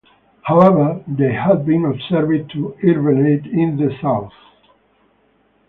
However, 0.41 1.03
they 1.07 1.31
have 1.31 1.63
been 1.63 1.85
observed 1.85 2.49
to 2.53 2.75
hibernate 2.81 3.45
in 3.45 3.77
the 3.77 3.95
south. 4.01 4.33